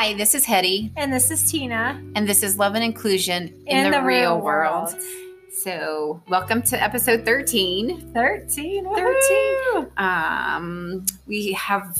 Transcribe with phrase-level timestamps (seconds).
[0.00, 3.90] Hi, this is Hetty, And this is Tina and this is Love and Inclusion in,
[3.90, 4.94] the, real, world.
[5.52, 8.12] So, welcome to episode 13.
[8.14, 8.84] 13.
[8.94, 9.90] 13.
[9.96, 11.98] Um, we have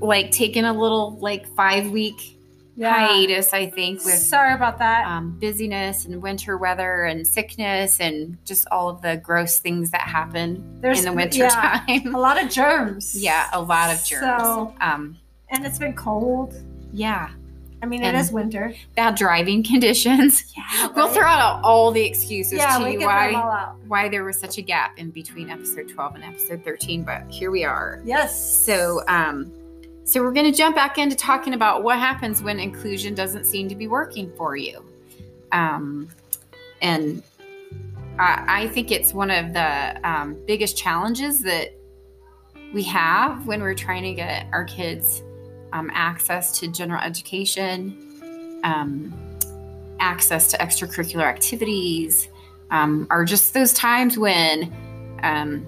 [0.00, 2.38] like taken a little like five week
[2.76, 3.08] Yeah.
[3.08, 5.06] hiatus, I think, with Sorry about that.
[5.06, 10.00] um, busyness and winter weather and sickness and just all of the gross things that
[10.00, 12.14] happen There's in the winter yeah, time.
[12.14, 13.14] a lot of germs.
[13.22, 14.42] yeah, a lot of germs.
[14.42, 15.18] So, um,
[15.50, 16.54] and it's been cold.
[16.92, 17.30] yeah,
[17.82, 18.74] I mean, And- it is winter.
[18.96, 20.44] bad driving conditions.
[20.56, 20.88] Yeah.
[20.96, 23.76] We'll throw out all the excuses Yeah, to we you can why them all out.
[23.86, 27.50] why there was such a gap in between episode 12 and episode 13, but here
[27.50, 28.00] we are.
[28.04, 28.38] Yes.
[28.64, 29.52] So, um,
[30.04, 33.68] so we're going to jump back into talking about what happens when inclusion doesn't seem
[33.68, 34.84] to be working for you.
[35.52, 36.08] Um,
[36.82, 37.22] and
[38.18, 41.72] I, I think it's one of the um, biggest challenges that
[42.72, 45.22] we have when we're trying to get our kids
[45.74, 49.12] um, access to general education, um,
[49.98, 52.28] access to extracurricular activities,
[52.70, 54.72] um, are just those times when
[55.22, 55.66] um,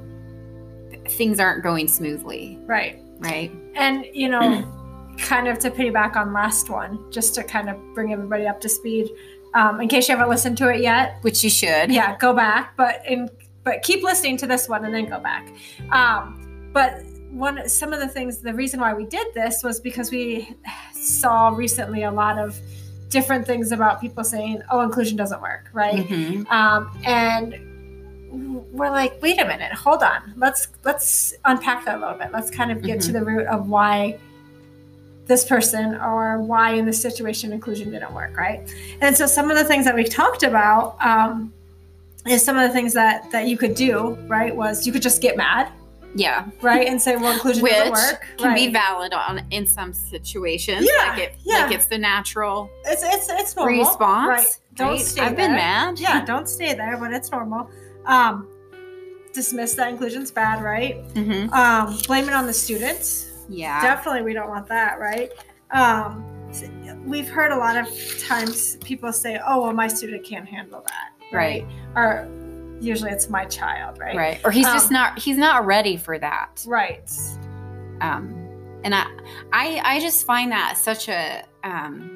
[1.08, 2.98] things aren't going smoothly, right.
[3.18, 3.50] right?
[3.74, 4.64] And, you know,
[5.18, 8.68] kind of to piggyback on last one, just to kind of bring everybody up to
[8.68, 9.10] speed.
[9.54, 11.90] Um, in case you haven't listened to it yet, Which you should.
[11.90, 13.30] yeah go back but in
[13.64, 15.48] but keep listening to this one and then go back
[15.92, 17.02] um but
[17.36, 20.54] one some of the things the reason why we did this was because we
[20.92, 22.58] saw recently a lot of
[23.10, 26.06] different things about people saying oh inclusion doesn't work right?
[26.08, 26.50] Mhm.
[26.50, 27.60] um and
[28.72, 30.34] we're like wait a minute hold on.
[30.36, 32.32] Let's let's unpack that a little bit.
[32.32, 34.18] Let's kind of get to the root of why
[35.26, 38.60] this person or why in this situation inclusion didn't work right?
[39.00, 41.52] And so some of the things that we talked about um,
[42.26, 45.20] is some of the things that that you could do right was you could just
[45.22, 45.70] get mad
[46.14, 46.46] Yeah.
[46.62, 50.86] right and say well inclusion Which doesn't work can be valid on in some situations.
[50.88, 51.64] Yeah, Like, it, yeah.
[51.66, 54.28] like it's the natural it's it's it's normal response.
[54.28, 55.00] right don't right?
[55.00, 55.56] stay I've been there.
[55.60, 55.98] mad.
[55.98, 57.68] yeah don't stay there but it's normal
[58.06, 58.48] um
[59.32, 63.80] dismiss that inclusion's bad right hmm um blame it on the students Yeah.
[63.82, 65.30] definitely we don't want that right
[65.72, 66.24] um
[67.04, 67.86] we've heard a lot of
[68.26, 71.66] times people say oh well my student can't handle that Right.
[71.94, 72.28] or
[72.80, 74.40] usually it's my child right Right.
[74.44, 76.62] Or he's just Um, not he's not ready for that.
[76.66, 77.10] right
[78.00, 78.32] Um
[78.84, 79.06] and I
[79.52, 82.12] I I just find that such a um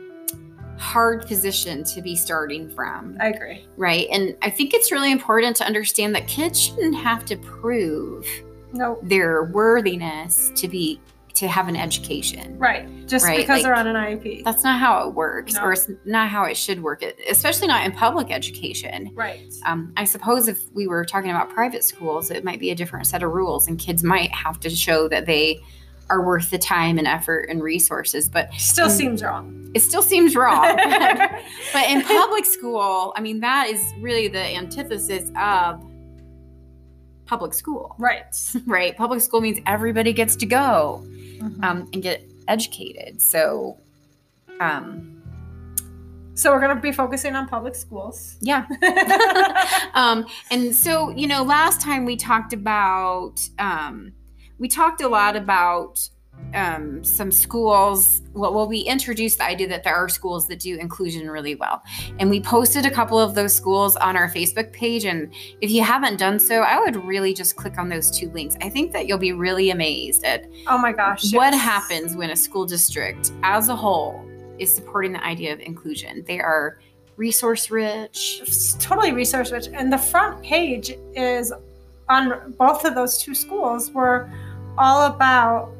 [0.78, 3.16] hard position to be starting from.
[3.20, 4.08] i agree Right.
[4.10, 8.26] And I think it's really important to understand that kids shouldn't have to prove
[8.72, 11.00] no their worthiness to be
[11.40, 12.58] to have an education.
[12.58, 15.62] right just Right, because like- they're on an iep That's not how it works, No.
[15.62, 19.10] or it's not how it should work, especially not in public education.
[19.14, 22.74] right Um, I suppose if we were talking about private schools, it might be a
[22.74, 25.60] different set of rules, and kids might have to show that they
[26.10, 28.28] are worth the time and effort and resources.
[28.28, 30.76] But still seems wrong it still seems wrong.
[31.72, 35.80] but in public school, I mean, that is really the antithesis of
[37.26, 38.24] public school, right
[38.66, 38.96] right?
[38.96, 41.06] Public school means everybody gets to go
[41.40, 41.64] Mhm.
[41.64, 43.20] um, and get educated.
[43.22, 43.78] So,
[44.60, 45.16] um,
[46.34, 48.66] so we're going to be focusing on public schools yeah.
[49.94, 54.12] um, and so, you know, last time we talked about, um,
[54.58, 56.08] we talked a lot about
[56.54, 58.22] um, some schools.
[58.32, 61.82] Well, well, we introduced the idea that there are schools that do inclusion really well.
[62.18, 65.04] And we posted a couple of those schools on our Facebook page.
[65.04, 68.56] And if you haven't done so, I would really just click on those two links.
[68.60, 71.62] I think that you'll be really amazed at oh my gosh what yes.
[71.62, 74.24] happens when a school district as a whole
[74.58, 76.24] is supporting the idea of inclusion.
[76.26, 76.80] They are
[77.16, 78.40] resource rich.
[78.42, 81.52] It's totally resource rich and the front page is
[82.08, 84.30] on both of those two schools were
[84.76, 85.72] all about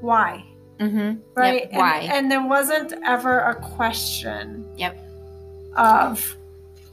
[0.00, 0.44] why
[0.80, 1.18] Mm-hmm.
[1.34, 1.98] right Yep, And- why?
[2.12, 4.96] and, there wasn't ever a question Yep.
[5.76, 6.36] of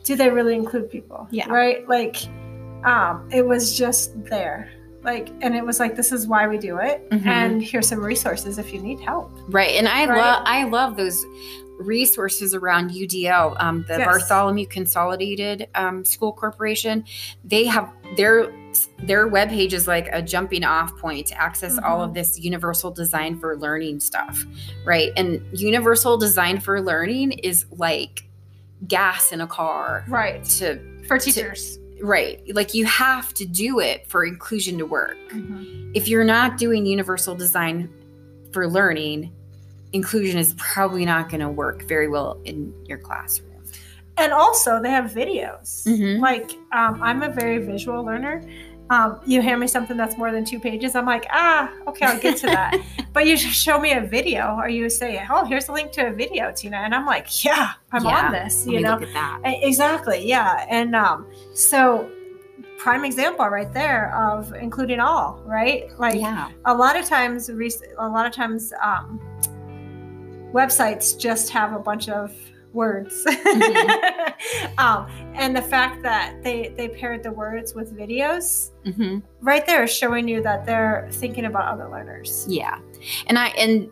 [0.03, 1.50] do they really include people Yeah.
[1.50, 2.18] right like
[2.83, 4.69] um it was just there
[5.03, 7.25] like and it was like this is why we do it Mhm.
[7.27, 9.75] and here's some resources if you need help Right.
[9.75, 10.18] And I Right.
[10.18, 11.24] love I love those
[11.77, 14.06] resources around UDL, um, the Yes.
[14.07, 17.03] Bartholomew Consolidated um, School Corporation.
[17.44, 18.50] They have their
[19.00, 23.39] their webpage is like a jumping off point to access all of this universal design
[23.39, 24.45] for learning stuff.
[24.86, 25.12] Right.
[25.18, 28.24] And universal design for learning is like
[28.88, 30.77] gas in a car right to
[31.07, 35.92] for teachers right like you have to do it for inclusion to work Mhm.
[35.95, 37.89] if you're not doing universal design
[38.51, 39.31] for learning,
[39.94, 43.44] inclusion is probably not going to work very well in your classroom.
[44.17, 46.19] And also they have videos Mhm.
[46.19, 48.41] like um, i'm a very visual learner
[48.89, 52.19] um, you hand me something that's more than two pages, I'm like, ah, okay, I'll
[52.19, 52.79] get to that.
[53.13, 56.09] but you just show me a video, or you say, oh, here's a link to
[56.09, 58.67] a video, Tina, and I'm like, yeah, I'm Yeah, on this.
[58.67, 59.39] You know, look at that.
[59.44, 60.68] Exactly, yeah.
[60.69, 61.25] And um,
[61.56, 62.07] so,
[62.77, 65.89] prime example right there of including all, right?
[65.97, 66.50] Like yeah.
[66.65, 69.19] a lot of times, a lot of times, um,
[70.53, 72.31] websites just have a bunch of
[72.75, 74.77] words, Mm-hmm.
[74.77, 79.83] um, and the fact that they they paired the words with videos hmm right there
[79.86, 82.45] is showing you that they're thinking about other learners.
[82.48, 82.80] Yeah.
[83.27, 83.89] And I and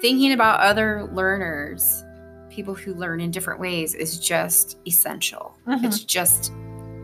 [0.00, 2.04] thinking about other learners,
[2.50, 5.54] people who learn in different ways is just essential.
[5.66, 5.84] Mhm.
[5.84, 6.52] It's just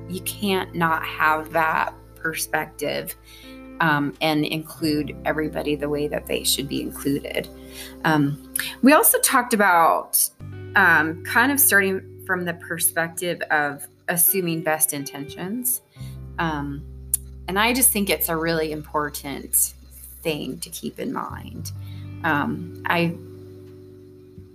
[0.09, 3.17] you can't not have that perspective
[3.81, 7.49] um, and include everybody the way that they should be included.
[8.05, 8.53] Um,
[8.83, 10.29] we also talked about
[10.75, 15.83] um, kind of starting from the perspective of assuming best intentions.
[16.39, 16.85] Um,
[17.49, 19.75] and I just think it's a really important
[20.23, 21.73] thing to keep in mind.
[22.25, 23.17] Um, I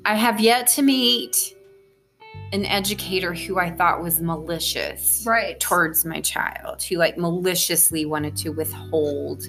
[0.04, 1.56] I have yet to meet
[2.54, 5.60] an educator who I thought was malicious Right.
[5.60, 9.48] towards my child, who like maliciously wanted to withhold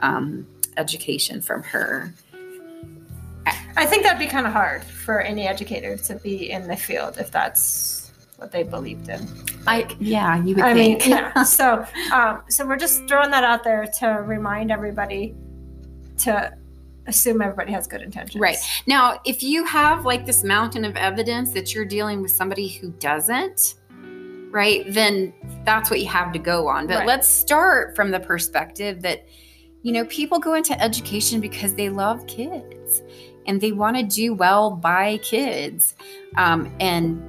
[0.00, 0.46] um,
[0.76, 2.12] education from her.
[3.76, 7.18] I think that'd be kind of hard for any educator to be in the field
[7.18, 9.26] if that's what they believed in.
[9.66, 11.10] I yeah, you would I mean, think.
[11.10, 11.42] yeah.
[11.44, 15.34] So, um, so we're just throwing that out there to remind everybody
[16.18, 16.56] to
[17.06, 18.40] assume everybody has good intentions.
[18.40, 18.56] Right.
[18.86, 22.90] Now, if you have like this mountain of evidence that you're dealing with somebody who
[22.92, 23.74] doesn't,
[24.50, 25.32] right, then
[25.64, 26.86] that's what you have to go on.
[26.86, 27.06] But Right.
[27.06, 29.26] let's start from the perspective that,
[29.82, 33.02] you know, people go into education because they love kids
[33.46, 35.94] and they want to do well by kids.
[36.36, 37.22] Um, and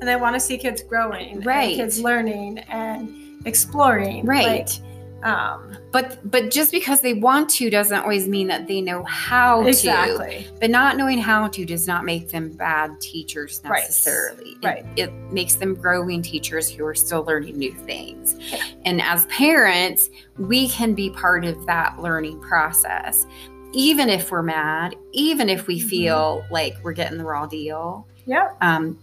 [0.00, 1.70] And they want to see kids growing, Right.
[1.70, 3.10] And kids learning and
[3.46, 4.66] exploring, Right.
[4.66, 4.85] Like,
[5.26, 9.62] um, but but just because they want to doesn't always mean that they know how
[9.62, 9.68] to.
[9.68, 10.46] exactly.
[10.60, 13.82] But not knowing how to does not make them bad teachers Right.
[13.82, 14.50] necessarily.
[14.50, 14.86] It- Right.
[14.96, 18.36] It, makes them growing teachers who are still learning new things.
[18.84, 20.08] And as parents,
[20.38, 23.26] we can be part of that learning process.
[23.72, 25.88] Even if we're mad, even if we Mhm.
[25.88, 28.56] feel like we're getting the raw deal, Yep.
[28.60, 28.98] um,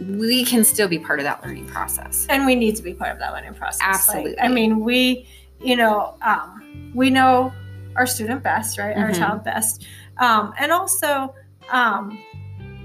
[0.00, 2.26] we can still be part of that learning process.
[2.28, 3.80] And we need to be part of that learning process.
[3.80, 4.40] Like, Absolutely.
[4.40, 5.26] I mean, we,
[5.60, 7.52] you know, um, we know
[7.96, 8.96] our student best, right?
[8.96, 9.18] Our Mhm.
[9.18, 9.84] child best.
[10.18, 11.34] Um, and also,
[11.70, 12.18] um,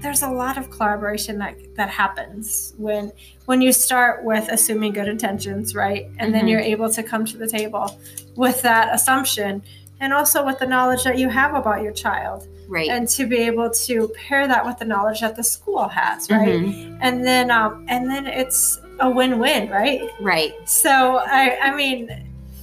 [0.00, 3.10] there's a lot of collaboration that that happens when
[3.46, 6.06] when you start with assuming good intentions, right?
[6.18, 6.50] And then Mhm.
[6.50, 7.98] you're able to come to the table
[8.36, 9.62] with that assumption
[10.00, 12.88] and also with the knowledge that you have about your child Right.
[12.90, 16.48] and to be able to pair that with the knowledge that the school has, right?
[16.48, 16.98] Mhm.
[17.00, 20.02] And then um and then it's a win-win, right?
[20.20, 20.54] Right.
[20.68, 22.08] So I I mean,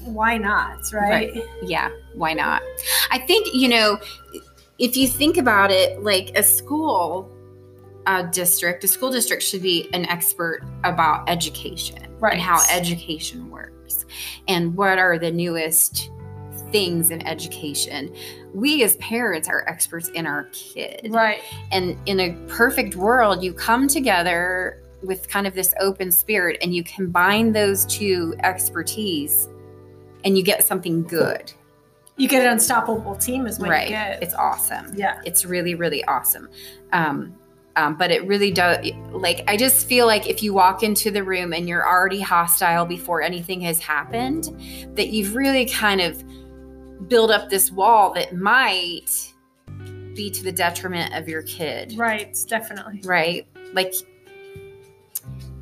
[0.03, 1.33] why not, right?
[1.33, 2.61] right Yeah, why not?
[3.11, 3.97] I think, you know,
[4.79, 7.29] if you think about it, like a school
[8.05, 12.33] uh, district, a school district should be an expert about education Right.
[12.33, 14.05] and how education works
[14.49, 16.09] and what are the newest
[16.73, 18.13] things in education.
[18.53, 21.07] We as parents are experts in our kid.
[21.11, 21.39] Right.
[21.71, 26.73] And in a perfect world, you come together with kind of this open spirit and
[26.73, 29.47] you combine those two expertise
[30.25, 31.53] and you get something good.
[32.17, 33.87] You get an unstoppable team is what right.
[33.87, 34.23] you get.
[34.23, 34.93] It's awesome.
[34.95, 35.21] yeah.
[35.25, 36.49] It's really, really awesome.
[36.91, 37.35] Um,
[37.75, 41.23] um, but it really does, like, I just feel like if you walk into the
[41.23, 44.45] room and you're already hostile before anything has happened,
[44.95, 46.23] that you've really kind of
[47.07, 49.33] built up this wall that might
[50.15, 51.97] be to the detriment of your kid.
[51.97, 53.01] Right, definitely.
[53.03, 53.93] right like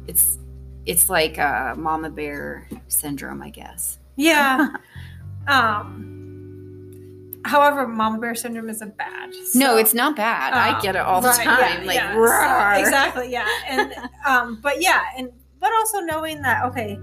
[0.08, 0.38] it's
[0.86, 4.68] it's like a mama bear syndrome i guess Yeah.
[5.48, 9.32] um however, mama bear syndrome isn't bad.
[9.56, 12.76] no it's not bad i Um, get it all the right, time yeah, like yeah.
[12.76, 13.48] So, exactly, yeah.
[13.70, 13.94] And
[14.28, 15.30] um, but yeah, and
[15.60, 17.00] but also knowing that okay,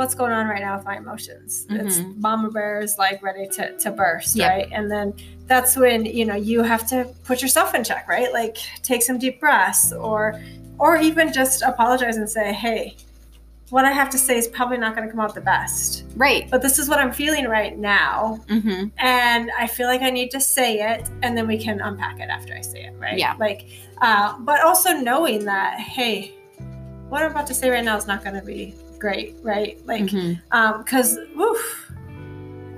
[0.00, 1.66] what's going on right now with my emotions?
[1.68, 2.18] It's Mhm.
[2.22, 4.50] mama bear is like ready to to burst, Yep.
[4.50, 4.68] right?
[4.72, 5.12] And then
[5.46, 8.32] that's when you know you have to put yourself in check, right?
[8.32, 10.40] Like take some deep breaths, or
[10.78, 12.96] or even just apologize and say, hey.
[13.76, 16.42] What I have to say is probably not going to come out the best, right
[16.50, 18.86] but this is what I'm feeling right now mm-hmm.
[18.98, 22.28] and I feel like I need to say it, and then we can unpack it
[22.36, 23.16] after I say it, right?
[23.16, 23.34] Yeah.
[23.38, 23.60] Like,
[24.06, 26.34] uh, but also knowing that, hey,
[27.10, 29.80] what I'm about to say right now is not going to be great, right?
[29.86, 30.12] Like,
[30.52, 31.86] um, because, woof,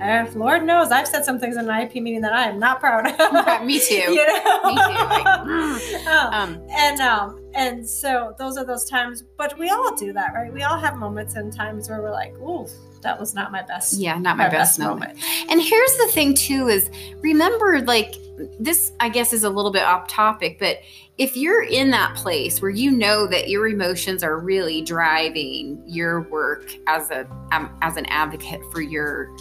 [0.01, 2.79] Uh, Lord knows I've said some things in an IEP meeting that I am not
[2.81, 3.65] proud of.
[3.65, 3.95] Me too.
[4.17, 4.63] You know?
[4.65, 5.05] Me too.
[5.15, 6.07] Like, mm.
[6.13, 10.33] Um, Um, and um and so those are those times but we all do that
[10.33, 12.67] right we all have moments and times where we're like ooh
[13.03, 15.19] that was not my best yeah, not my, my best, moment.
[15.49, 16.89] And here's the thing too is
[17.21, 18.15] remember like
[18.59, 20.79] this I guess is a little bit off topic, but
[21.17, 26.21] if you're in that place where you know that your emotions are really driving your
[26.21, 29.35] work as a um, as an advocate for your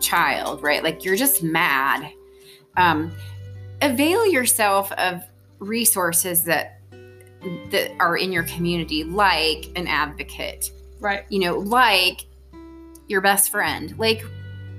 [0.00, 0.82] child, right?
[0.82, 2.12] Like you're just mad.
[2.76, 3.12] Um,
[3.80, 5.22] avail yourself of
[5.58, 6.80] resources that
[7.70, 10.70] that are in your community, like an advocate,
[11.00, 12.26] right you know, like
[13.12, 14.24] your best friend, like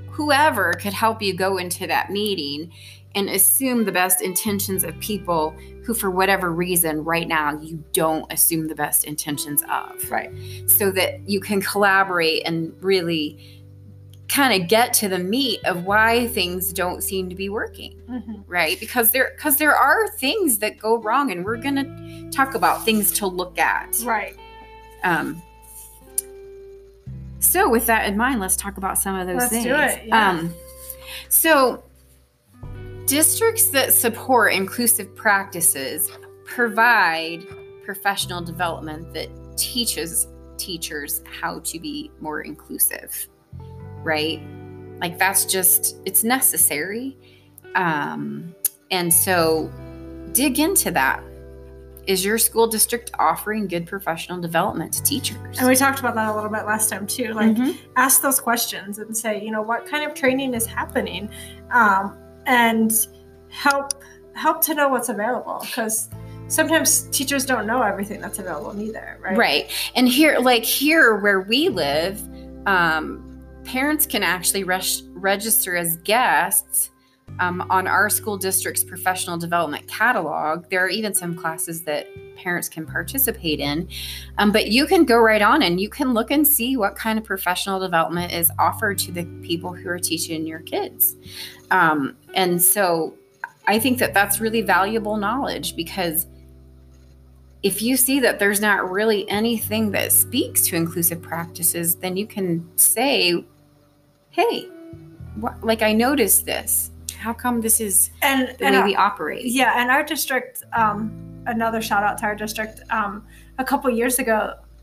[0.10, 2.72] whoever could help you go into that meeting
[3.16, 8.32] and assume the best intentions of people who, for whatever reason, right now you don't
[8.34, 10.32] assume the best intentions of, right.
[10.66, 13.62] So that you can collaborate and really
[14.30, 18.02] kind of get to the meat of why things don't seem to be working.
[18.10, 18.42] Mm-hmm.
[18.48, 18.80] right?
[18.80, 23.12] Because there because there are things that go wrong and we're to talk about things
[23.14, 24.02] to look at.
[24.04, 24.36] Right.
[25.04, 25.42] Um,
[27.44, 29.66] so, with that in mind, let's talk about some of those Let's things.
[29.66, 30.30] do it, yeah.
[30.30, 30.54] Um,
[31.28, 31.84] so,
[33.06, 36.10] districts that support inclusive practices
[36.46, 37.46] provide
[37.84, 43.28] professional development that teaches teachers how to be more inclusive,
[44.04, 44.42] right?
[45.00, 47.18] Like, that's just, it's necessary.
[47.76, 48.56] Um,
[48.90, 49.70] and so,
[50.32, 51.22] dig into that.
[52.08, 55.58] Is your school district offering good professional development to teachers?
[55.60, 57.78] and we talked about that a little bit last time too like Mhm.
[57.96, 61.30] ask those questions and say you know what kind of training is happening
[61.72, 62.92] um, and
[63.50, 63.94] help
[64.36, 66.10] help to know what's available because
[66.48, 69.72] sometimes teachers don't know everything that's available neither right Right.
[69.96, 72.22] And here, like here where we live,
[72.68, 76.90] um, parents can actually res- register as guests
[77.40, 80.70] um, on our school district's professional development catalog.
[80.70, 83.88] There are even some classes that parents can participate in.
[84.38, 87.18] Um, but you can go right on and you can look and see what kind
[87.18, 91.16] of professional development is offered to the people who are teaching your kids.
[91.72, 93.16] Um, and so
[93.68, 96.28] I think that that's really valuable knowledge because
[97.64, 102.28] if you see that there's not really anything that speaks to inclusive practices, then you
[102.28, 103.46] can say,
[104.32, 104.68] hey,
[105.36, 106.92] what, like I noticed this.
[107.24, 109.46] How come this is and, the and way uh, we operate?
[109.46, 110.96] yeah and our district um,
[111.48, 113.26] another shout out to our district um,
[113.60, 114.40] a couple years ago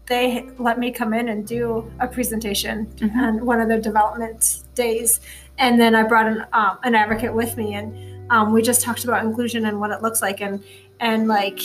[0.06, 1.62] they let me come in and do
[2.00, 3.16] a presentation Mhm.
[3.26, 4.40] on one of their development
[4.74, 5.20] days
[5.58, 7.86] and then i brought an, um, an advocate with me and
[8.32, 10.54] um, we just talked about inclusion and what it looks like and
[11.00, 11.60] and like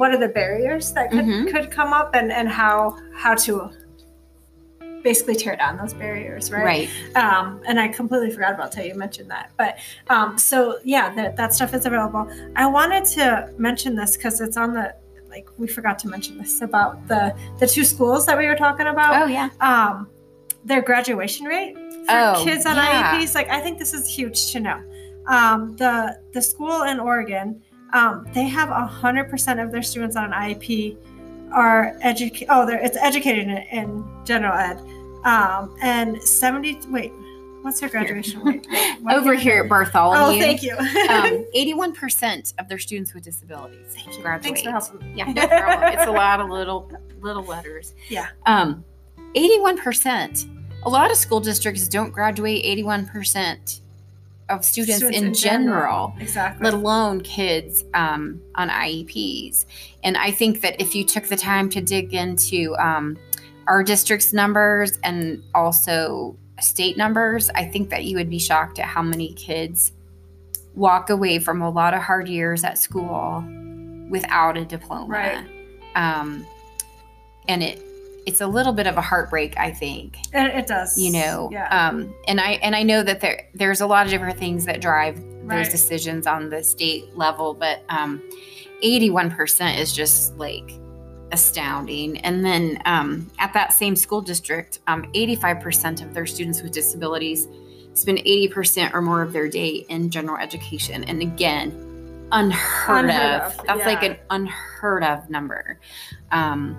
[0.00, 1.50] what are the barriers that could, Mhm.
[1.52, 3.52] could come up and and how how to
[5.02, 7.16] basically tear down those barriers right Right.
[7.16, 9.50] um, and I completely forgot about till you mentioned that.
[9.56, 12.28] But um, so yeah, that that stuff is available.
[12.56, 14.94] I wanted to mention this because it's on the
[15.28, 18.86] like we forgot to mention this about the the two schools that we were talking
[18.86, 19.22] about.
[19.22, 19.50] Oh, yeah.
[19.60, 20.08] Um,
[20.64, 21.74] their graduation rate
[22.06, 23.14] for Oh, kids on yeah.
[23.20, 23.34] IEPs.
[23.34, 24.82] Like I think this is huge to know.
[25.28, 27.62] Um, the the school in Oregon,
[27.92, 30.96] um, they have hundred percent of their students on an IEP
[31.52, 32.48] are educated.
[32.50, 34.78] Oh, they're it's educated in, in general ed,
[35.24, 36.78] um, and seventy.
[36.88, 37.12] Wait,
[37.62, 38.66] what's their graduation rate?
[39.00, 40.36] What Over here at Bartholomew.
[40.36, 40.72] Oh, thank you.
[40.76, 44.22] um, 81% of their students with disabilities Thank you.
[44.22, 44.42] graduate.
[44.44, 45.16] Thanks for helping.
[45.16, 45.92] Yeah, no problem.
[45.92, 47.94] it's a lot of little little letters.
[48.08, 48.28] Yeah.
[48.46, 48.84] Um,
[49.36, 50.50] 81%.
[50.84, 53.80] A lot of school districts don't graduate 81%
[54.48, 56.64] of students, in, general, Exactly.
[56.64, 59.64] let alone kids um, on IEPs.
[60.04, 63.18] And I think that if you took the time to dig into um,
[63.66, 68.86] our district's numbers and also state numbers, I think that you would be shocked at
[68.86, 69.92] how many kids
[70.74, 73.44] walk away from a lot of hard years at school
[74.08, 75.06] without a diploma.
[75.08, 75.46] Right.
[75.96, 76.46] Um,
[77.48, 77.82] and it
[78.26, 80.98] it's a little bit of a heartbreak, I think It, it does.
[80.98, 81.68] you know Yeah.
[81.70, 84.80] um and i and i know that there there's a lot of different things that
[84.80, 85.70] drive those Right.
[85.70, 88.20] decisions on the state level but um
[88.82, 90.70] 81% is just like
[91.32, 96.72] astounding and then um at that same school district um 85% of their students with
[96.72, 97.48] disabilities
[97.94, 103.58] spend 80% or more of their day in general education and again unheard, Unheard of.
[103.60, 105.78] of, that's like an unheard of number
[106.32, 106.76] um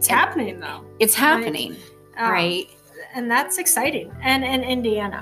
[0.00, 0.80] it's happening though.
[0.98, 1.76] it's happening
[2.16, 2.66] Um, right
[3.14, 4.08] And that's exciting.
[4.22, 5.20] And in Indiana.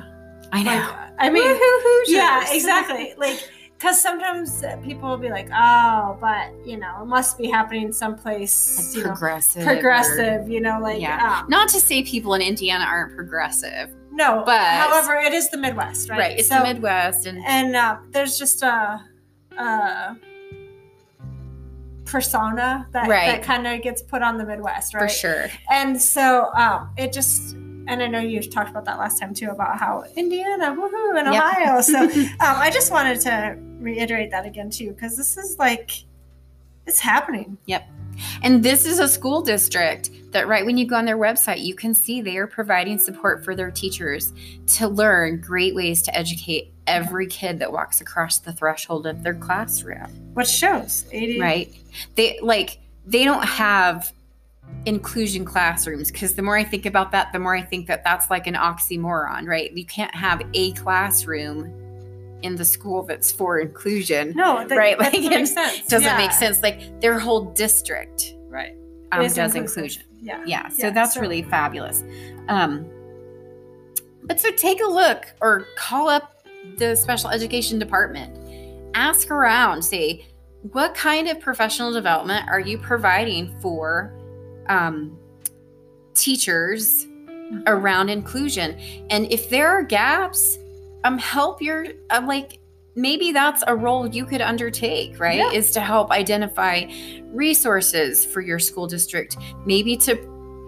[0.53, 2.15] i know Like, I mean, Woohoo, Hoosiers.
[2.15, 3.15] yeah, exactly.
[3.25, 3.39] Like,
[3.77, 7.93] because sometimes uh, people will be like, oh, but, you know, it must be happening
[7.93, 9.63] someplace, like you know, progressive.
[9.63, 11.41] or- progressive, you know, like, Yeah.
[11.43, 13.87] um, Not to say people in Indiana aren't progressive.
[14.13, 16.19] No, But- however, it is the Midwest, right?
[16.23, 16.39] right.
[16.39, 19.01] It's So- the Midwest, and and uh, there's just a,
[19.67, 20.17] a
[22.09, 23.27] persona that Right.
[23.27, 25.03] that kind of gets put on the Midwest, right?
[25.03, 25.47] for sure.
[25.71, 27.55] And so um, it just,
[27.87, 31.33] and I know you talked about that last time too about how Indiana, woohoo, and
[31.33, 31.43] Yep.
[31.43, 31.81] Ohio.
[31.83, 35.91] So um, I just wanted to reiterate that again too, because this is like,
[36.87, 37.59] it's happening.
[38.43, 41.75] And this is a school district that, right when you go on their website, you
[41.75, 44.33] can see they are providing support for their teachers
[44.67, 49.35] to learn great ways to educate every kid that walks across the threshold of their
[49.35, 50.09] classroom.
[50.35, 51.41] Which shows 80.
[51.41, 51.75] Right?
[52.15, 54.13] They like they don't have
[54.85, 58.31] inclusion classrooms because the more I think about that, the more I think that that's
[58.31, 59.73] like an oxymoron, right?
[59.73, 61.73] You can't have a classroom
[62.42, 64.33] in the school that's for inclusion.
[64.37, 65.87] No, that, Right, that like, doesn't make sense.
[65.88, 66.16] Doesn't Yeah.
[66.16, 66.62] make sense.
[66.62, 68.76] Like their whole district Right.
[69.12, 69.57] um, does inclusive.
[69.57, 70.02] inclusion.
[70.23, 70.42] Yeah.
[70.47, 72.04] Yeah, so Yeah, that's so- really fabulous.
[72.49, 72.87] Um,
[74.25, 76.42] but so take a look or call up
[76.76, 78.37] the special education department.
[78.95, 80.26] Ask around, say,
[80.73, 84.12] what kind of professional development are you providing for
[84.68, 85.16] um,
[86.14, 87.07] teachers
[87.66, 88.76] around inclusion?
[89.11, 90.59] And if there are gaps,
[91.09, 92.61] um, help your um, like
[92.95, 95.38] maybe that's a role you could undertake, right?
[95.38, 95.50] Yeah.
[95.53, 96.85] Is to help identify
[97.27, 100.17] resources for your school district, maybe to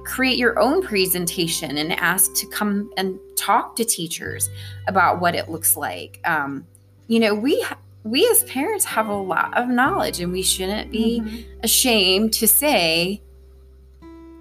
[0.07, 4.49] create your own presentation and ask to come and talk to teachers
[4.89, 6.21] about what it looks like.
[6.25, 6.67] Um,
[7.09, 10.91] you know, we ha- we as parents have a lot of knowledge, and we shouldn't
[10.91, 11.45] be Mhm.
[11.63, 13.21] ashamed to say,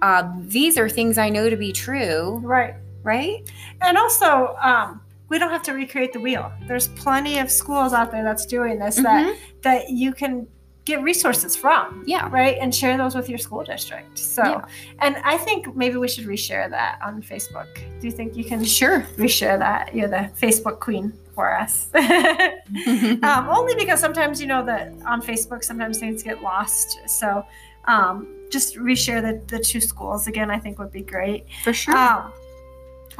[0.00, 2.74] uh, "These are things I know to be true." Right.
[3.02, 3.50] Right?
[3.82, 6.52] And also, um, we don't have to recreate the wheel.
[6.68, 9.36] There's plenty of schools out there that's doing this that Mhm.
[9.62, 10.46] that you can
[10.86, 12.28] get resources from, Yeah.
[12.32, 12.56] right?
[12.60, 14.18] And share those with your school district.
[14.18, 14.64] So, Yeah.
[14.98, 17.68] and I think maybe we should reshare that on Facebook.
[18.00, 19.02] Do you think you can Sure.
[19.16, 19.94] reshare that?
[19.94, 21.88] You're the Facebook queen for us.
[21.94, 26.98] um, only because sometimes you know that on Facebook sometimes things get lost.
[27.06, 27.44] So
[27.86, 30.50] um, just reshare the, the two schools again.
[30.50, 31.46] I think would be great.
[31.64, 31.96] For sure.
[31.96, 32.32] Um,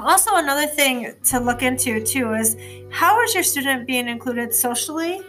[0.02, 2.56] also, another thing to look into too is
[2.90, 5.20] how is your student being included socially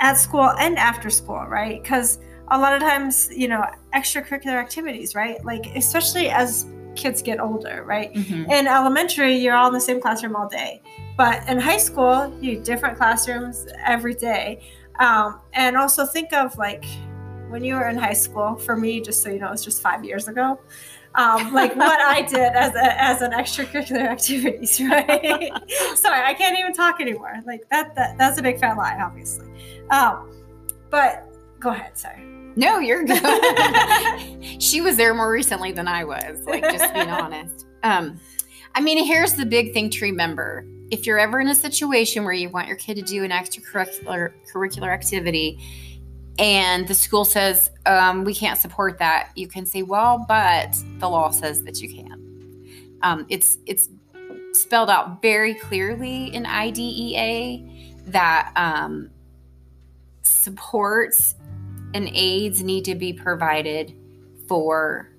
[0.00, 1.82] at school and after school, right?
[1.82, 5.44] Because a lot of times, you know, extracurricular activities, right?
[5.44, 8.12] Like, especially as kids get older, right?
[8.12, 8.50] Mhm.
[8.50, 10.82] In elementary, you're all in the same classroom all day.
[11.16, 14.60] But in high school, you different classrooms every day.
[14.98, 16.84] Um, and also think of like
[17.48, 20.04] when you were in high school, for me, just so you know, it's just five
[20.04, 20.60] years ago.
[21.14, 25.50] Um, like what I did as, a, as an extracurricular activities, right?
[25.94, 27.34] Sorry, I can't even talk anymore.
[27.46, 29.46] Like that, that that's a big fat lie, obviously.
[29.90, 30.30] Um,
[30.90, 31.26] but
[31.58, 32.22] go ahead, sorry.
[32.56, 33.22] No, you're good.
[34.62, 37.66] she was there more recently than I was, like just being honest.
[37.82, 38.18] Um,
[38.74, 40.66] I mean, here's the big thing to remember.
[40.90, 44.32] If you're ever in a situation where you want your kid to do an extracurricular
[44.52, 45.58] curricular activity
[46.38, 51.08] and the school says um, we can't support that, you can say, well, but the
[51.08, 52.98] law says that you can.
[53.02, 53.88] Um, it's it's
[54.52, 57.64] spelled out very clearly in IDEA
[58.06, 59.10] that um,
[60.22, 61.34] supports
[61.94, 63.94] and aids need to be provided
[64.46, 65.10] for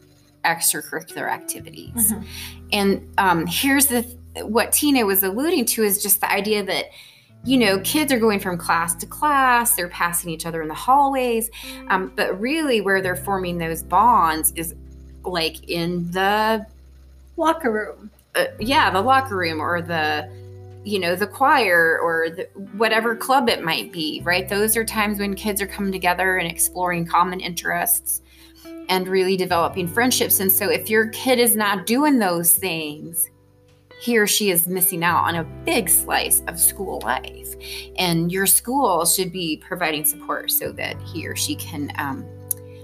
[0.46, 2.12] extracurricular activities.
[2.12, 2.26] Mhm.
[2.72, 4.02] And um, here's the
[4.44, 6.86] what Tina was alluding to is just the idea that
[7.45, 10.73] you know kids are going from class to class, they're passing each other in the
[10.73, 11.49] hallways,
[11.88, 14.75] um, but really where they're forming those bonds is
[15.23, 16.65] like in the
[17.38, 18.12] Locker room.
[18.36, 20.30] uh, yeah the locker room or the
[20.84, 22.43] you know the choir or the,
[22.78, 26.52] whatever club it might be right those are times when kids are coming together and
[26.52, 28.21] exploring common interests
[28.89, 33.30] and really developing friendships and so if your kid is not doing those things
[34.00, 37.54] he or she is missing out on a big slice of school life
[37.98, 42.26] and your school should be providing support so that he or she can um,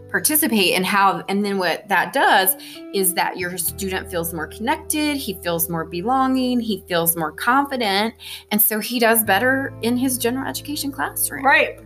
[0.09, 2.55] participate and how and then what that does
[2.93, 8.13] is that your student feels more connected, he feels more belonging, he feels more confident,
[8.51, 11.43] and so he does better in his general education classroom.
[11.45, 11.79] Right.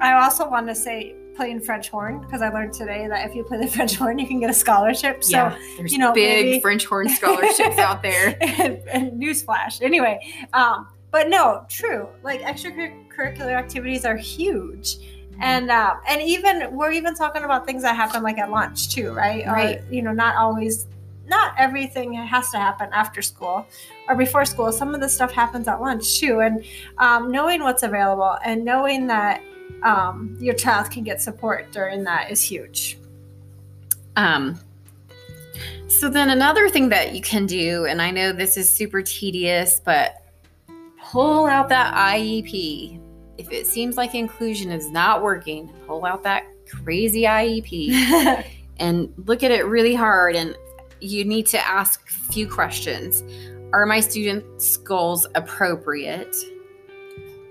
[0.00, 3.44] I also want to say playing French horn because I learned today that if you
[3.44, 5.22] play the French horn, you can get a scholarship.
[5.22, 8.32] So, yeah, there's you know, big maybe- French horn scholarships out there.
[9.22, 9.80] newsflash.
[9.80, 10.20] Anyway,
[10.52, 12.08] um, but no, true.
[12.24, 14.96] Like extracurricular activities are huge.
[15.40, 19.12] And uh, and even we're even talking about things that happen like at lunch too,
[19.12, 19.46] right?
[19.46, 19.78] Right.
[19.78, 20.88] Or you know, not always,
[21.28, 23.64] not everything has to happen after school
[24.08, 24.72] or before school.
[24.72, 26.40] Some of the stuff happens at lunch too.
[26.40, 26.64] And
[26.98, 29.40] um, knowing what's available and knowing that
[29.82, 32.98] um, your child can get support during that is huge.
[34.16, 34.58] Um,
[35.88, 39.80] So then another thing that you can do, and I know this is super tedious,
[39.82, 40.22] but
[41.00, 43.00] pull out that IEP.
[43.38, 48.44] If it seems like inclusion is not working, pull out that crazy IEP
[48.78, 50.36] and look at it really hard.
[50.36, 50.56] And
[51.00, 53.24] you need to ask a few questions.
[53.72, 56.36] Are my students' goals appropriate?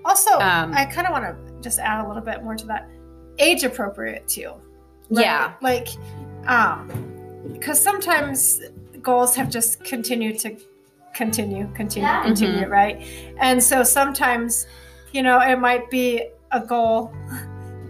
[0.04, 2.88] Also, Um, I kind of want to just add a little bit more to that.
[3.38, 4.52] Age appropriate too.
[5.10, 5.24] right?
[5.24, 5.52] Yeah.
[5.62, 5.88] Like,
[6.46, 6.88] um,
[7.52, 8.60] because sometimes
[9.00, 10.56] goals have just continued to
[11.14, 12.22] continue, continue, Yeah.
[12.22, 13.02] continue, right?
[13.40, 14.66] And so sometimes,
[15.12, 17.12] you know, it might be a goal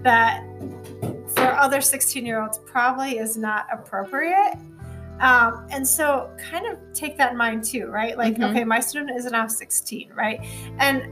[0.02, 0.44] that
[1.34, 4.54] for other 16 year olds probably is not appropriate.
[5.20, 8.16] Um, and so kind of take that in mind too, right?
[8.16, 8.50] Like, Mhm.
[8.50, 10.40] okay, my student is now 16, right?
[10.78, 11.02] And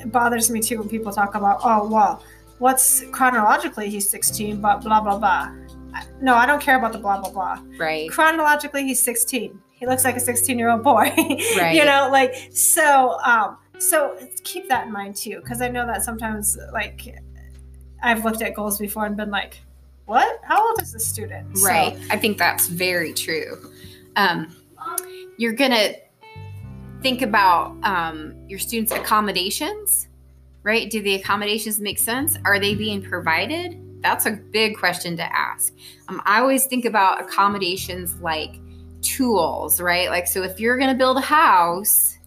[0.00, 2.22] it bothers me too when people talk about, oh, well,
[2.58, 5.52] what's chronologically he's 16, but blah, blah, blah.
[6.20, 7.58] No, I don't care about the blah, blah, blah.
[7.78, 8.10] Right.
[8.10, 9.60] Chronologically, he's 16.
[9.72, 11.12] He looks like a 16 year old boy.
[11.58, 11.74] Right.
[11.74, 16.02] you know, like, so, um, so keep that in mind too, because I know that
[16.02, 17.16] sometimes, like,
[18.02, 19.60] I've looked at goals before and been like,
[20.06, 20.40] what?
[20.44, 21.56] How old is this student?
[21.58, 21.98] So- Right.
[22.10, 23.56] I think that's very true.
[24.16, 24.54] Um,
[25.38, 25.94] you're going to
[27.02, 30.08] think about um, your students' accommodations,
[30.62, 30.90] right?
[30.90, 32.38] Do the accommodations make sense?
[32.44, 33.80] Are they being provided?
[34.02, 35.74] That's a big question to ask.
[36.08, 38.56] Um, I always think about accommodations like
[39.02, 40.08] tools, right?
[40.08, 42.18] Like, so if you're going to build a house,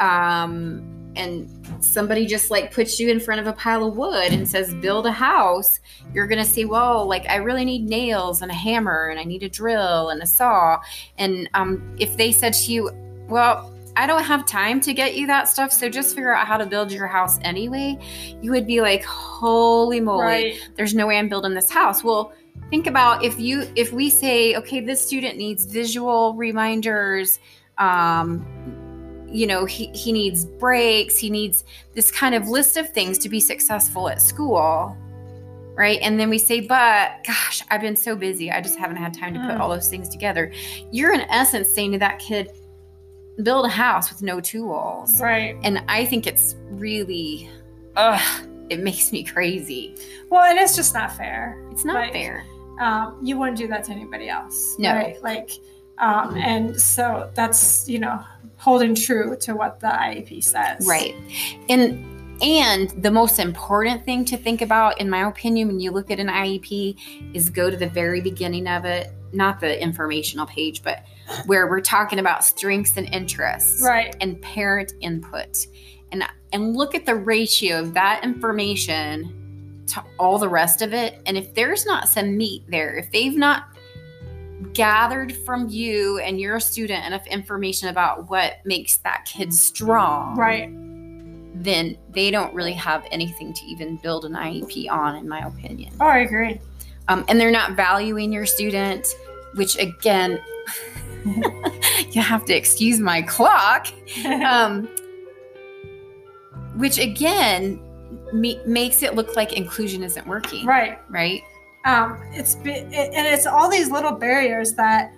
[0.00, 1.48] um, and
[1.84, 5.06] somebody just like puts you in front of a pile of wood and says build
[5.06, 5.80] a house
[6.12, 9.42] you're gonna say well like i really need nails and a hammer and i need
[9.42, 10.80] a drill and a saw
[11.18, 12.90] and um, if they said to you
[13.28, 16.56] well i don't have time to get you that stuff so just figure out how
[16.56, 17.96] to build your house anyway
[18.42, 20.70] you would be like holy moly Right.
[20.76, 22.32] there's no way i'm building this house well
[22.70, 27.38] think about if you if we say okay this student needs visual reminders
[27.78, 28.44] um
[29.28, 33.28] you know he, he needs breaks he needs this kind of list of things to
[33.28, 34.96] be successful at school
[35.76, 39.12] right and then we say but gosh i've been so busy i just haven't had
[39.12, 39.58] time to put Mm.
[39.60, 40.52] all those things together
[40.92, 42.50] you're in essence saying to that kid
[43.42, 45.56] build a house with no tools Right.
[45.64, 47.50] and i think it's really
[47.96, 48.20] ugh
[48.70, 49.94] it makes me crazy
[50.30, 51.62] Well, and it's just not fair.
[51.70, 52.12] it's not Right.
[52.12, 52.44] fair
[52.80, 54.74] um, you wouldn't do that to anybody else.
[54.80, 54.92] No.
[54.94, 55.22] Right?
[55.22, 55.50] Like,
[55.98, 58.18] um, and so that's, you know,
[58.56, 60.84] holding true to what the IEP says.
[60.84, 61.14] Right.
[61.68, 62.04] And
[62.42, 66.18] and the most important thing to think about in my opinion when you look at
[66.18, 66.96] an IEP
[67.32, 71.04] is go to the very beginning of it, not the informational page, but
[71.46, 74.14] where we're talking about strengths and interests Right.
[74.20, 75.66] and parent input.
[76.12, 81.20] And and look at the ratio of that information to all the rest of it.
[81.26, 83.64] And if there's not some meat there, if they've not
[84.72, 90.70] gathered from you and your student enough information about what makes that kid strong, Right.
[91.56, 95.92] then they don't really have anything to even build an IEP on, in my opinion.
[96.00, 96.60] Oh, I agree.
[97.08, 99.14] Um, and they're not valuing your student,
[99.54, 100.40] which again,
[102.10, 103.88] you have to excuse my clock.
[104.26, 104.88] Um,
[106.76, 107.80] which again
[108.32, 110.98] me- makes it look like inclusion isn't working, right.
[111.08, 111.42] right?
[111.84, 115.12] Um, it's be, it, and it's all these little barriers that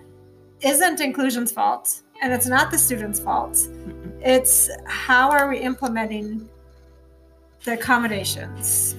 [0.61, 3.53] isn't inclusion's fault, and it's not the student's fault.
[3.53, 4.21] Mm-mm.
[4.21, 6.47] It's how are we implementing
[7.63, 8.95] the accommodations?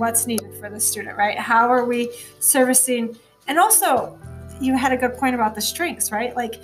[0.00, 1.38] What's needed for the student, right?
[1.38, 3.16] How are we servicing?
[3.46, 4.18] And also,
[4.60, 6.34] you had a good point about the strengths, right?
[6.34, 6.60] Like,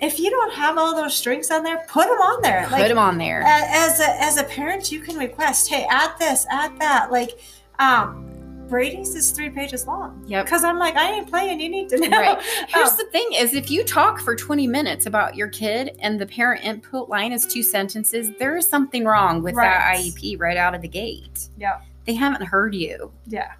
[0.00, 2.66] if you don't have all those strengths on there, put them on there.
[2.68, 3.42] Put them on there.
[3.42, 7.40] as a, as a parent you can request hey add this add that like
[7.80, 8.24] um
[8.68, 10.44] brady's is three pages long Yep.
[10.44, 12.42] because i'm like i ain't playing you need to know Right.
[12.68, 16.20] Here's Um, the thing is if you talk for 20 minutes about your kid and
[16.20, 20.56] the parent input line is two sentences, there is something wrong with that IEP right
[20.56, 21.48] out of the gate.
[21.56, 21.80] Yeah.
[22.08, 23.12] They haven't heard you.
[23.26, 23.52] yeah.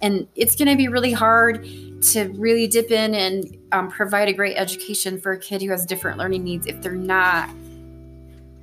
[0.00, 1.64] And it's going to be really hard
[2.02, 5.84] to really dip in and um, provide a great education for a kid who has
[5.84, 7.50] different learning needs if they're not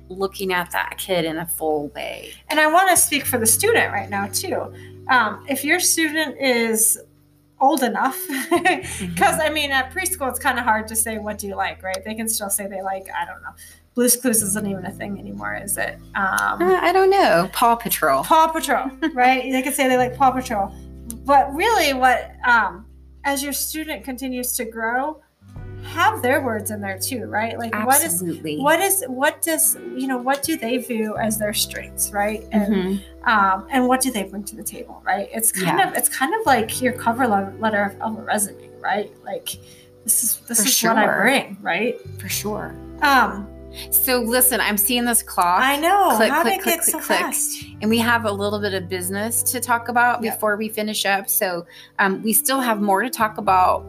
[0.08, 2.32] looking at that kid in a full way.
[2.48, 4.72] and i want to speak for the student right now too.
[5.08, 6.98] Um, if your student is
[7.60, 8.18] old enough
[8.50, 11.82] because i mean at preschool it's kind of hard to say what do you like?
[11.82, 12.02] Right?
[12.02, 13.54] They can still say they like i don't know
[13.94, 17.48] blues clues isn't even a thing anymore is it um, Uh, I don't know.
[17.52, 18.24] Paw Patrol.
[18.24, 19.50] Paw Patrol, right?
[19.52, 20.74] they could say they like Paw Patrol.
[21.24, 22.86] But really, what um,
[23.24, 25.20] as your student continues to grow,
[25.84, 27.58] have their words in there too, right?
[27.58, 28.58] Like what is Absolutely.
[28.58, 32.42] what is what does you know what do they view as their strengths, right?
[32.52, 33.28] And Mhm.
[33.28, 35.28] um, and what do they bring to the table, right?
[35.32, 35.88] It's kind Yeah.
[35.90, 39.12] of it's kind of like your cover letter of a resume, right?
[39.24, 39.48] Like
[40.04, 41.96] this is this For is what I bring, right?
[42.18, 42.74] For sure.
[43.02, 43.46] Um,
[43.90, 45.60] So listen, I'm seeing this clock.
[45.62, 46.14] I know.
[46.16, 47.18] Click, How click, did it click, so click, click.
[47.20, 47.64] fast?
[47.80, 50.34] and we have a little bit of business to talk about Yep.
[50.34, 51.28] before we finish up.
[51.28, 51.66] So
[51.98, 53.84] um, we still have more to talk about.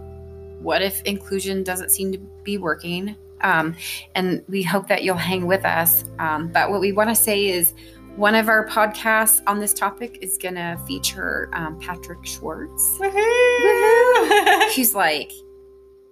[0.61, 3.15] What if inclusion doesn't seem to be working?
[3.41, 3.75] Um,
[4.15, 6.03] and we hope that you'll hang with us.
[6.17, 7.73] Um, but what we want to say is
[8.15, 12.97] one of our podcasts on this topic is going to feature um, Patrick Schwartz.
[12.99, 14.69] Woohoo!
[14.71, 15.31] He's like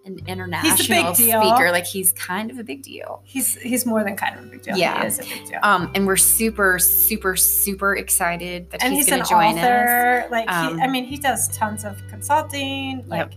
[0.05, 1.71] an international speaker.
[1.71, 3.21] Like he's kind of a big deal.
[3.23, 4.77] he's he's more than kind of a big deal.
[4.77, 5.01] Yeah.
[5.01, 5.59] he is a big deal.
[5.63, 9.63] Um, and we're super, super, super excited that and he's, he's, going to join us.
[9.63, 10.27] author.
[10.29, 13.03] Like, Um, he, I mean, he does tons of consulting.
[13.07, 13.33] Like,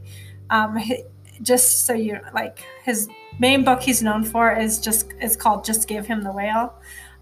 [0.50, 1.04] um, he,
[1.42, 5.88] just so you like, his main book he's known for is just is called "Just
[5.88, 6.74] Give Him the Whale."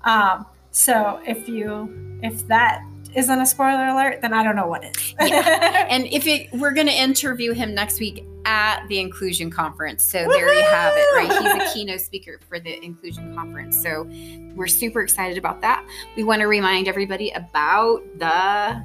[0.02, 2.82] Um, so if you if that
[3.16, 5.14] isn't a spoiler alert, then I don't know what is.
[5.20, 10.02] And if it, we're going to interview him next week at the Inclusion Conference.
[10.02, 11.30] So there you have it, right?
[11.60, 13.80] He's a keynote speaker for the Inclusion Conference.
[13.82, 14.08] So
[14.54, 15.86] we're super excited about that.
[16.16, 18.84] We want to remind everybody about the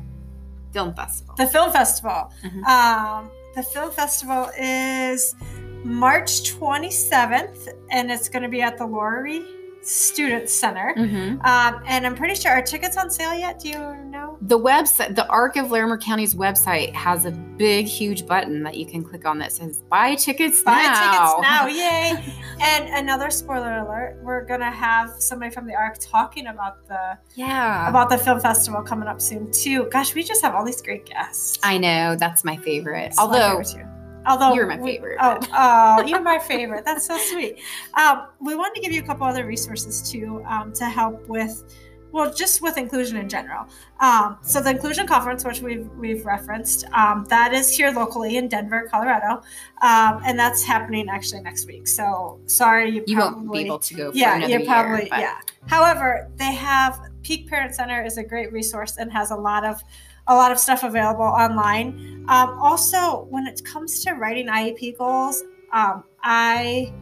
[0.71, 1.35] film festival.
[1.35, 2.31] the film festival.
[2.43, 2.63] Mhm.
[2.65, 5.35] Um, the film festival is
[5.83, 9.43] March 27th, and it's going to be at the Lory
[9.81, 10.93] Student Center.
[10.97, 11.43] Mhm.
[11.45, 13.59] Um, and I'm pretty sure are tickets on sale yet?
[13.59, 14.37] Do you know?
[14.41, 18.85] The website, the Arc of Larimer County's website has a big, huge button that you
[18.85, 21.67] can click on that says "Buy tickets Buy now." tickets now,
[22.19, 22.33] yay!
[22.61, 27.89] and another spoiler alert: we're gonna have somebody from the ARC talking about the Yeah,
[27.89, 29.87] about the film festival coming up soon too.
[29.91, 31.57] Gosh, we just have all these great guests.
[31.63, 33.07] I know that's my favorite.
[33.07, 33.85] It's my Although favorite, too.
[34.29, 36.85] Although you're my we- favorite, Oh, oh, you're my favorite.
[36.85, 37.57] That's so sweet.
[37.95, 41.63] Um, we wanted to give you a couple other resources too um, to help with,
[42.11, 43.67] well, just with inclusion in general.
[43.99, 48.47] Um, so the inclusion conference, which we've we've referenced, um, that is here locally in
[48.47, 49.41] Denver, Colorado,
[49.81, 51.87] um, and that's happening actually next week.
[51.87, 55.01] So sorry, you, you probably, won't be able to go for yeah, another you probably
[55.05, 55.19] year.
[55.19, 55.39] yeah.
[55.67, 59.81] However, they have Peak Parent Center is a great resource and has a lot of
[60.29, 62.25] a lot of stuff available online.
[62.29, 66.93] Um, also, when it comes to writing IEP goals, um, I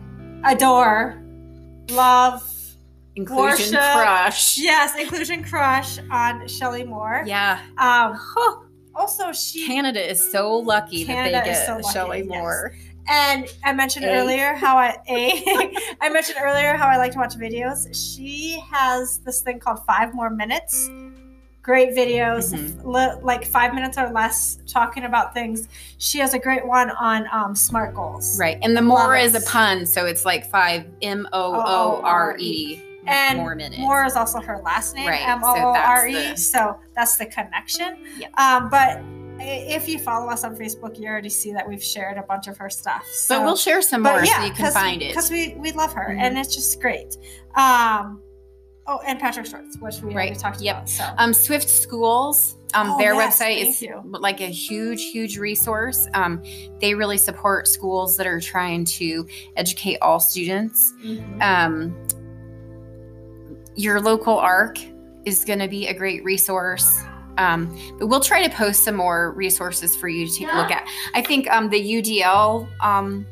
[0.45, 1.21] adore,
[1.91, 2.41] love,
[3.15, 3.79] Inclusion Worship.
[3.79, 4.57] crush.
[4.57, 7.23] yes, inclusion crush on Shelley Moore.
[7.25, 7.59] Yeah.
[7.77, 8.17] Um,
[8.95, 12.27] also, she Canada is so lucky Canada that they get so lucky, Shelley yes.
[12.27, 12.73] Moore.
[13.09, 14.09] And I mentioned A.
[14.09, 15.43] earlier how I a
[16.01, 17.87] I mentioned earlier how I like to watch videos.
[17.93, 20.89] She has this thing called Five Moore Minutes.
[21.67, 22.85] Great videos, Mhm.
[22.85, 25.67] li- like five minutes or less, talking about things.
[25.97, 28.39] She has a great one on um, smart goals.
[28.39, 28.57] Right.
[28.61, 32.37] And the more Love is a pun, so it's like five M O O R
[32.39, 33.57] E And more.
[33.77, 36.37] Moore is also her last name, Right, M O O R E.
[36.37, 37.97] So that's the connection.
[38.17, 38.31] Yep.
[38.39, 39.01] Um, but
[39.39, 42.57] if you follow us on Facebook, you already see that we've shared a bunch of
[42.57, 43.05] her stuff.
[43.11, 45.09] So but we'll share some more so you can find it.
[45.09, 46.19] because we we love her Mhm.
[46.21, 47.17] and it's just great.
[47.55, 48.21] Um,
[48.87, 50.77] oh, and Patrick Schwartz, which we Right, talked yep.
[50.77, 50.89] about.
[50.89, 54.01] So Um, Swift Schools, um, Oh, their yes, website is you.
[54.05, 56.07] like a huge, huge resource.
[56.13, 56.41] Um,
[56.81, 60.93] they really support schools that are trying to educate all students.
[61.03, 61.41] Mhm.
[61.41, 61.95] Um,
[63.75, 64.77] your local ARC
[65.25, 67.01] is going to be a great resource.
[67.37, 70.71] Um, but we'll try to post some more resources for you to take a look
[70.71, 70.87] at.
[71.13, 73.27] I think um, the UDL um,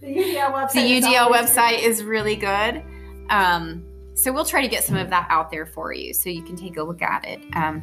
[0.00, 0.72] the UDL website.
[0.72, 2.82] the UDL always website is really good.
[3.32, 6.42] Um, so we'll try to get some of that out there for you so you
[6.42, 7.40] can take a look at it.
[7.54, 7.82] Um,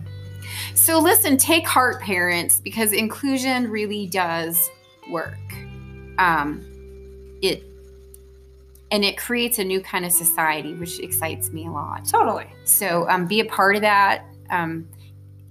[0.73, 4.69] so listen, take heart, parents, because inclusion really does
[5.09, 5.37] work.
[6.17, 6.65] Um,
[7.41, 7.63] it
[8.91, 12.05] and it creates a new kind of society, which excites me a lot.
[12.05, 12.47] Totally.
[12.63, 14.25] So um, be a part of that.
[14.49, 14.87] Um,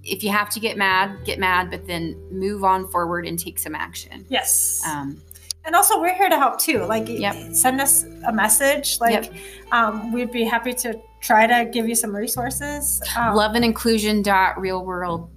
[0.03, 3.59] if you have to get mad, get mad, but then move on forward and take
[3.59, 4.25] some action.
[4.29, 4.81] Yes.
[4.85, 5.21] Um,
[5.69, 6.79] and also, we're here to help too.
[6.85, 7.53] Like, Yep.
[7.53, 8.99] send us a message.
[8.99, 9.33] Like, Yep.
[9.71, 12.99] um, we'd be happy to try to give you some resources.
[13.15, 15.29] Um, love and inclusion dot real world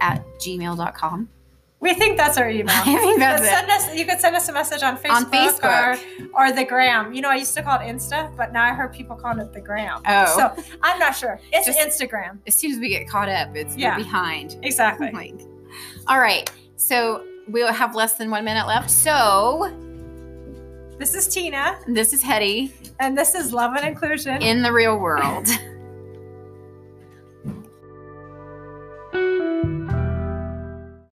[0.00, 1.28] at gmail.com
[1.78, 2.74] we think that's our email.
[2.74, 3.94] I think that's But send us.
[3.94, 5.98] You could send us a message on Facebook, On Facebook.
[6.34, 7.12] Or, or the gram.
[7.12, 9.52] You know, I used to call it Insta, but now I heard people calling it
[9.52, 10.00] the gram.
[10.06, 10.36] Oh.
[10.56, 11.38] So I'm not sure.
[11.52, 12.38] It's Just- Instagram.
[12.46, 13.94] as soon as we get caught up it's Yeah.
[13.96, 15.10] behind Exactly.
[15.22, 15.38] like
[16.08, 18.90] all right so we'll have less than one minute left.
[18.90, 19.70] So
[20.98, 24.40] This is Tina, this is hetty and this is Love and Inclusion.
[24.42, 25.46] in the real world